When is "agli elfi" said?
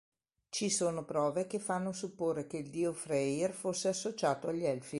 4.47-4.89